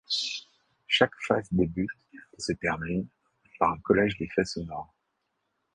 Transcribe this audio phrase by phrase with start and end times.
[0.87, 1.87] Chaque face débute
[2.35, 3.05] et se termine
[3.59, 4.91] par un collage d'effets sonores.